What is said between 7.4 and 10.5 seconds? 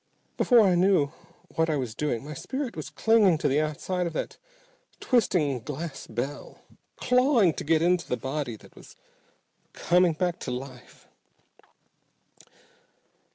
to get into the body that was coming back to